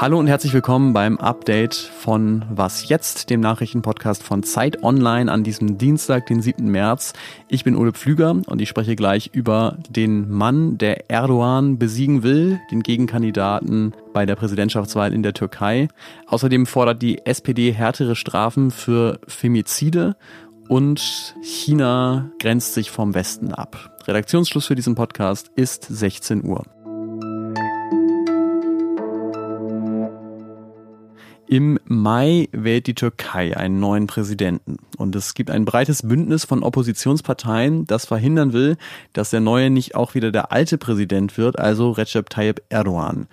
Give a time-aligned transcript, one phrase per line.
[0.00, 5.42] Hallo und herzlich willkommen beim Update von Was jetzt, dem Nachrichtenpodcast von Zeit Online an
[5.42, 6.70] diesem Dienstag, den 7.
[6.70, 7.12] März.
[7.48, 12.60] Ich bin Ole Pflüger und ich spreche gleich über den Mann, der Erdogan besiegen will,
[12.70, 15.88] den Gegenkandidaten bei der Präsidentschaftswahl in der Türkei.
[16.28, 20.14] Außerdem fordert die SPD härtere Strafen für Femizide
[20.68, 23.97] und China grenzt sich vom Westen ab.
[24.08, 26.64] Redaktionsschluss für diesen Podcast ist 16 Uhr.
[31.46, 36.62] Im Mai wählt die Türkei einen neuen Präsidenten und es gibt ein breites Bündnis von
[36.62, 38.78] Oppositionsparteien, das verhindern will,
[39.12, 43.28] dass der neue nicht auch wieder der alte Präsident wird, also Recep Tayyip Erdogan.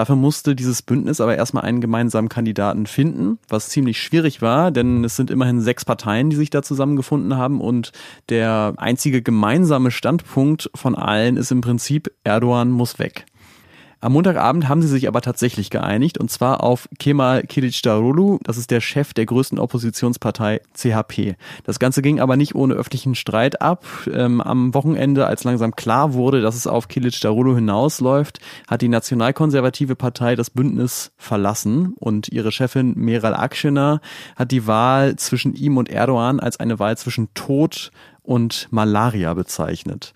[0.00, 5.04] Dafür musste dieses Bündnis aber erstmal einen gemeinsamen Kandidaten finden, was ziemlich schwierig war, denn
[5.04, 7.92] es sind immerhin sechs Parteien, die sich da zusammengefunden haben und
[8.30, 13.26] der einzige gemeinsame Standpunkt von allen ist im Prinzip, Erdogan muss weg.
[14.02, 18.70] Am Montagabend haben sie sich aber tatsächlich geeinigt und zwar auf Kemal Kılıçdaroğlu, das ist
[18.70, 21.36] der Chef der größten Oppositionspartei CHP.
[21.64, 23.84] Das Ganze ging aber nicht ohne öffentlichen Streit ab.
[24.10, 29.96] Ähm, am Wochenende, als langsam klar wurde, dass es auf Kılıçdaroğlu hinausläuft, hat die nationalkonservative
[29.96, 34.00] Partei das Bündnis verlassen und ihre Chefin Meral Akşener
[34.34, 37.90] hat die Wahl zwischen ihm und Erdogan als eine Wahl zwischen Tod
[38.22, 40.14] und Malaria bezeichnet.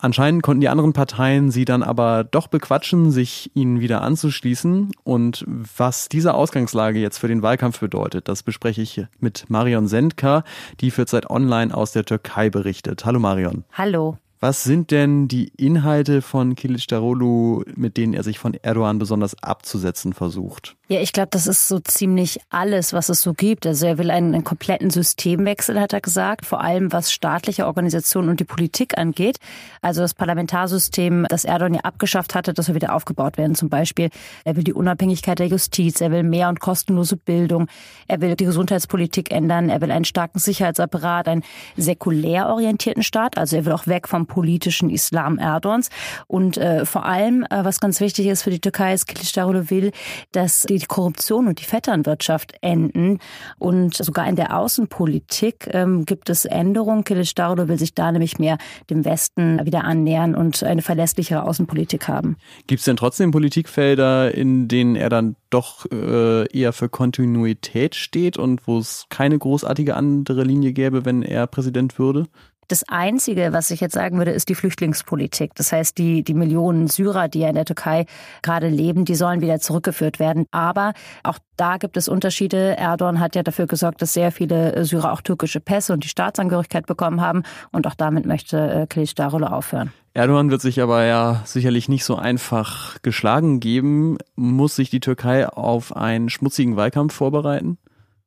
[0.00, 4.92] Anscheinend konnten die anderen Parteien sie dann aber doch bequatschen, sich ihnen wieder anzuschließen.
[5.02, 10.44] Und was diese Ausgangslage jetzt für den Wahlkampf bedeutet, das bespreche ich mit Marion Sendka,
[10.80, 13.04] die für Zeit Online aus der Türkei berichtet.
[13.04, 13.64] Hallo Marion.
[13.72, 14.18] Hallo.
[14.38, 19.42] Was sind denn die Inhalte von Kilic Darolu, mit denen er sich von Erdogan besonders
[19.42, 20.76] abzusetzen versucht?
[20.90, 23.66] Ja, ich glaube, das ist so ziemlich alles, was es so gibt.
[23.66, 28.30] Also er will einen, einen, kompletten Systemwechsel, hat er gesagt, vor allem was staatliche Organisationen
[28.30, 29.36] und die Politik angeht.
[29.82, 33.54] Also das Parlamentarsystem, das Erdogan ja abgeschafft hatte, das soll wieder aufgebaut werden.
[33.54, 34.08] Zum Beispiel,
[34.44, 37.66] er will die Unabhängigkeit der Justiz, er will mehr und kostenlose Bildung,
[38.06, 41.44] er will die Gesundheitspolitik ändern, er will einen starken Sicherheitsapparat, einen
[41.76, 43.36] säkulär orientierten Staat.
[43.36, 45.90] Also er will auch weg vom politischen Islam Erdogans.
[46.28, 49.92] Und äh, vor allem, äh, was ganz wichtig ist für die Türkei, ist Kılıçdaroğlu will,
[50.32, 53.18] dass die Korruption und die Vetternwirtschaft enden.
[53.58, 57.04] Und sogar in der Außenpolitik ähm, gibt es Änderungen.
[57.04, 58.58] Kılıçdaroğlu will sich da nämlich mehr
[58.90, 62.36] dem Westen wieder annähern und eine verlässlichere Außenpolitik haben.
[62.66, 68.36] Gibt es denn trotzdem Politikfelder, in denen er dann doch äh, eher für Kontinuität steht
[68.36, 72.26] und wo es keine großartige andere Linie gäbe, wenn er Präsident würde?
[72.68, 75.54] Das Einzige, was ich jetzt sagen würde, ist die Flüchtlingspolitik.
[75.54, 78.04] Das heißt, die, die Millionen Syrer, die ja in der Türkei
[78.42, 80.44] gerade leben, die sollen wieder zurückgeführt werden.
[80.50, 80.92] Aber
[81.22, 82.76] auch da gibt es Unterschiede.
[82.76, 86.84] Erdogan hat ja dafür gesorgt, dass sehr viele Syrer auch türkische Pässe und die Staatsangehörigkeit
[86.84, 87.42] bekommen haben.
[87.72, 89.90] Und auch damit möchte äh, Kılıçdaroğlu aufhören.
[90.12, 94.18] Erdogan wird sich aber ja sicherlich nicht so einfach geschlagen geben.
[94.36, 97.78] Muss sich die Türkei auf einen schmutzigen Wahlkampf vorbereiten?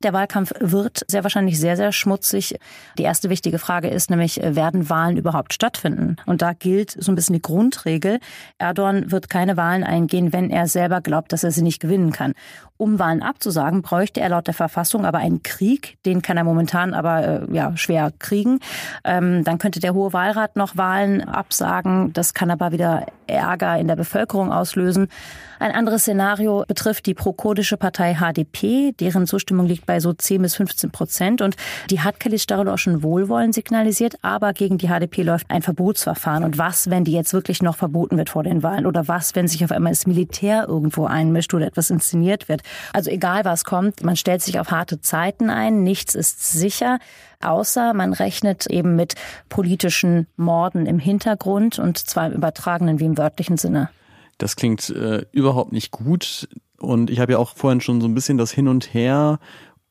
[0.04, 2.58] Der Wahlkampf wird sehr wahrscheinlich sehr, sehr schmutzig.
[2.98, 6.18] Die erste wichtige Frage ist nämlich, werden Wahlen überhaupt stattfinden?
[6.26, 8.20] Und da gilt so ein bisschen die Grundregel.
[8.58, 12.34] Erdogan wird keine Wahlen eingehen, wenn er selber glaubt, dass er sie nicht gewinnen kann.
[12.82, 15.98] Um Wahlen abzusagen, bräuchte er laut der Verfassung aber einen Krieg.
[16.04, 18.60] Den kann er momentan aber äh, ja, schwer kriegen.
[19.04, 22.12] Ähm, dann könnte der Hohe Wahlrat noch Wahlen absagen.
[22.14, 25.10] Das kann aber wieder Ärger in der Bevölkerung auslösen.
[25.60, 28.94] Ein anderes Szenario betrifft die pro-kurdische Partei HDP.
[28.94, 31.42] Deren Zustimmung liegt bei so 10 bis 15 Prozent.
[31.42, 31.58] Und
[31.90, 34.16] die hat Kılıçdaroğlu auch schon Wohlwollen signalisiert.
[34.22, 36.46] Aber gegen die HDP läuft ein Verbotsverfahren.
[36.46, 38.86] Und was, wenn die jetzt wirklich noch verboten wird vor den Wahlen?
[38.86, 42.62] Oder was, wenn sich auf einmal das Militär irgendwo einmischt oder etwas inszeniert wird?
[42.94, 45.84] Also egal was kommt, man stellt sich auf harte Zeiten ein.
[45.84, 47.00] Nichts ist sicher
[47.44, 49.16] außer man rechnet eben mit
[49.50, 53.90] politischen Morden im Hintergrund und zwar im übertragenen wie im wörtlichen Sinne.
[54.38, 56.48] Das klingt äh, überhaupt nicht gut.
[56.82, 59.40] Und ich habe ja auch vorhin schon so ein bisschen das Hin und Her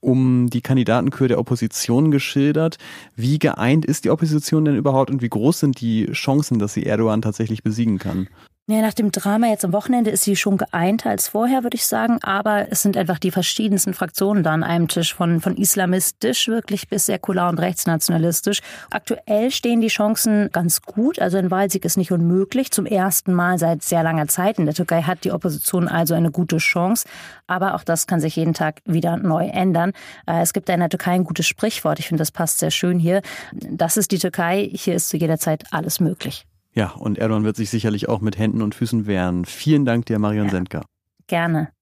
[0.00, 2.78] um die Kandidatenkür der Opposition geschildert.
[3.16, 6.86] Wie geeint ist die Opposition denn überhaupt und wie groß sind die Chancen, dass sie
[6.86, 8.28] Erdogan tatsächlich besiegen kann?
[8.70, 11.86] Ja, nach dem Drama jetzt am Wochenende ist sie schon geeinter als vorher, würde ich
[11.86, 12.22] sagen.
[12.22, 16.88] Aber es sind einfach die verschiedensten Fraktionen da an einem Tisch, von, von islamistisch wirklich
[16.88, 18.60] bis säkular und rechtsnationalistisch.
[18.90, 21.18] Aktuell stehen die Chancen ganz gut.
[21.18, 22.70] Also ein Wahlsieg ist nicht unmöglich.
[22.70, 26.30] Zum ersten Mal seit sehr langer Zeit in der Türkei hat die Opposition also eine
[26.30, 27.08] gute Chance.
[27.48, 29.90] Aber auch das kann sich jeden Tag wieder neu ändern.
[30.28, 31.98] Äh, es gibt in der Türkei ein gutes Sprichwort.
[31.98, 33.20] Ich finde, das passt sehr schön hier.
[33.52, 34.70] Das ist die Türkei.
[34.72, 36.46] Hier ist zu jeder Zeit alles möglich.
[36.72, 39.44] Ja, und Erdogan wird sich sicherlich auch mit Händen und Füßen wehren.
[39.44, 40.84] Vielen Dank dir, Marion ja, Sendker.
[41.26, 41.72] Gerne.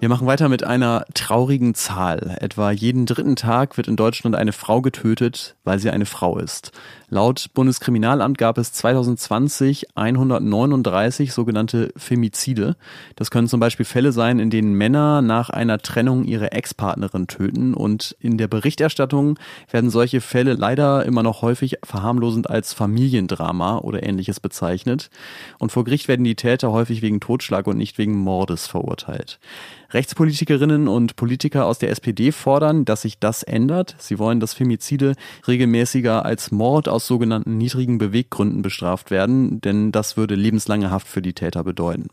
[0.00, 2.38] Wir machen weiter mit einer traurigen Zahl.
[2.40, 6.72] Etwa jeden dritten Tag wird in Deutschland eine Frau getötet, weil sie eine Frau ist.
[7.10, 12.76] Laut Bundeskriminalamt gab es 2020 139 sogenannte Femizide.
[13.16, 17.74] Das können zum Beispiel Fälle sein, in denen Männer nach einer Trennung ihre Ex-Partnerin töten.
[17.74, 19.38] Und in der Berichterstattung
[19.70, 25.10] werden solche Fälle leider immer noch häufig verharmlosend als Familiendrama oder ähnliches bezeichnet.
[25.58, 29.38] Und vor Gericht werden die Täter häufig wegen Totschlag und nicht wegen Mordes verurteilt.
[29.92, 33.96] Rechtspolitikerinnen und Politiker aus der SPD fordern, dass sich das ändert.
[33.98, 35.14] Sie wollen, dass Femizide
[35.46, 41.22] regelmäßiger als Mord aus sogenannten niedrigen Beweggründen bestraft werden, denn das würde lebenslange Haft für
[41.22, 42.08] die Täter bedeuten.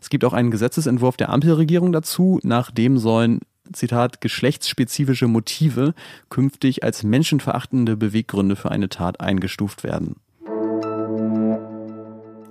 [0.00, 3.40] Es gibt auch einen Gesetzesentwurf der Ampelregierung dazu, nach dem sollen
[3.72, 5.94] Zitat, geschlechtsspezifische Motive
[6.28, 10.16] künftig als menschenverachtende Beweggründe für eine Tat eingestuft werden.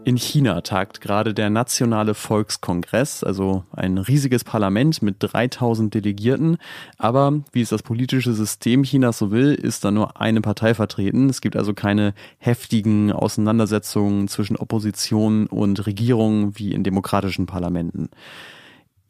[0.09, 6.57] In China tagt gerade der Nationale Volkskongress, also ein riesiges Parlament mit 3000 Delegierten.
[6.97, 11.29] Aber wie es das politische System Chinas so will, ist da nur eine Partei vertreten.
[11.29, 18.09] Es gibt also keine heftigen Auseinandersetzungen zwischen Opposition und Regierung wie in demokratischen Parlamenten.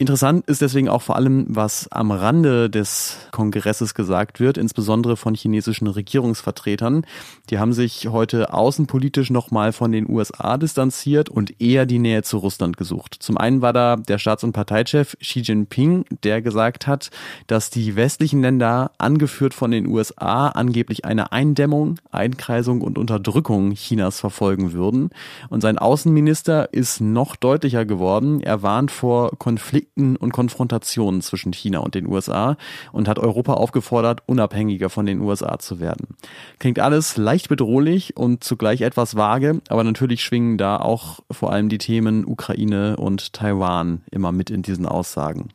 [0.01, 5.35] Interessant ist deswegen auch vor allem, was am Rande des Kongresses gesagt wird, insbesondere von
[5.35, 7.05] chinesischen Regierungsvertretern.
[7.49, 12.37] Die haben sich heute außenpolitisch nochmal von den USA distanziert und eher die Nähe zu
[12.37, 13.17] Russland gesucht.
[13.19, 17.11] Zum einen war da der Staats- und Parteichef Xi Jinping, der gesagt hat,
[17.47, 24.21] dass die westlichen Länder, angeführt von den USA, angeblich eine Eindämmung, Einkreisung und Unterdrückung Chinas
[24.21, 25.09] verfolgen würden.
[25.49, 28.39] Und sein Außenminister ist noch deutlicher geworden.
[28.39, 32.57] Er warnt vor Konflikten Konflikten und Konfrontationen zwischen China und den USA
[32.91, 36.15] und hat Europa aufgefordert, unabhängiger von den USA zu werden.
[36.59, 41.69] Klingt alles leicht bedrohlich und zugleich etwas vage, aber natürlich schwingen da auch vor allem
[41.69, 45.49] die Themen Ukraine und Taiwan immer mit in diesen Aussagen.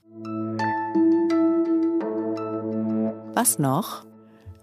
[3.34, 4.04] Was noch?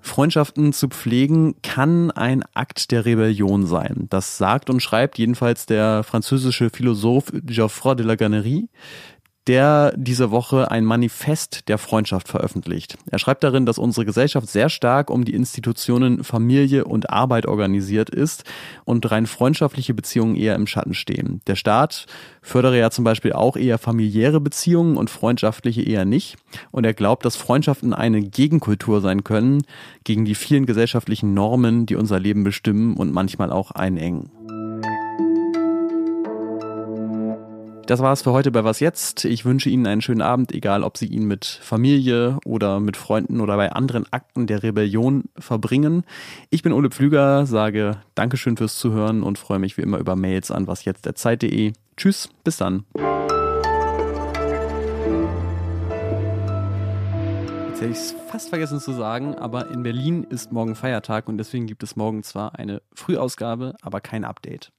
[0.03, 4.07] Freundschaften zu pflegen kann ein Akt der Rebellion sein.
[4.09, 8.67] Das sagt und schreibt jedenfalls der französische Philosoph Geoffroy de la Gannerie
[9.47, 12.97] der diese Woche ein Manifest der Freundschaft veröffentlicht.
[13.09, 18.11] Er schreibt darin, dass unsere Gesellschaft sehr stark um die Institutionen Familie und Arbeit organisiert
[18.11, 18.43] ist
[18.85, 21.41] und rein freundschaftliche Beziehungen eher im Schatten stehen.
[21.47, 22.05] Der Staat
[22.41, 26.37] fördere ja zum Beispiel auch eher familiäre Beziehungen und freundschaftliche eher nicht.
[26.69, 29.63] Und er glaubt, dass Freundschaften eine Gegenkultur sein können
[30.03, 34.29] gegen die vielen gesellschaftlichen Normen, die unser Leben bestimmen und manchmal auch einengen.
[37.91, 39.25] Das war's für heute bei Was Jetzt.
[39.25, 43.41] Ich wünsche Ihnen einen schönen Abend, egal ob Sie ihn mit Familie oder mit Freunden
[43.41, 46.05] oder bei anderen Akten der Rebellion verbringen.
[46.51, 50.51] Ich bin Ole Pflüger, sage Dankeschön fürs Zuhören und freue mich wie immer über Mails
[50.51, 51.73] an wasjetztderzeit.de.
[51.97, 52.85] Tschüss, bis dann.
[57.67, 61.37] Jetzt hätte ich es fast vergessen zu sagen, aber in Berlin ist morgen Feiertag und
[61.37, 64.71] deswegen gibt es morgen zwar eine Frühausgabe, aber kein Update.